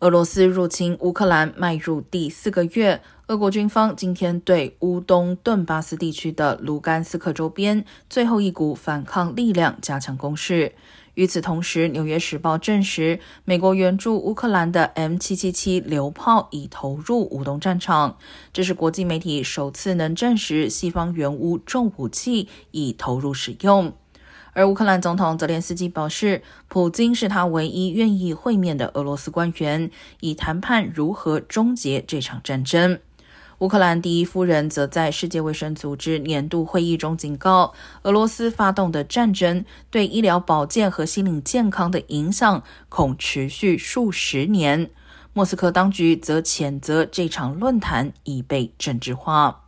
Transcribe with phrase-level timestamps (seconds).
[0.00, 10.72] 俄罗斯入侵乌克兰迈入第四个月，俄国军方今天对乌东顿巴斯地区的卢甘斯克周边最后一股反抗力量加强攻势。
[11.14, 18.18] 与此同时，《纽约时报》证实，美国援助乌克兰的 M777 榴炮已投入乌东战场。
[18.52, 23.92] 这是国际媒体首次能证实西方援乌重武器已投入使用。
[24.58, 29.88] 而乌克兰总统泽连斯基表示，普京是他唯一愿意会面的俄罗斯官员，
[30.18, 32.98] 以谈判如何终结这场战争。
[33.60, 44.90] 乌克兰第一夫人则在世界卫生组织年度会议中警告，俄罗斯发动的战争对医疗保健和心理健康的影响恐持续数十年。
[45.32, 49.67] 莫斯科当局则谴责这场论坛已被政治化。